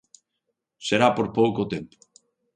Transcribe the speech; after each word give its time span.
Será 0.87 1.07
por 1.17 1.27
pouco 1.37 1.61
tempo. 1.73 1.95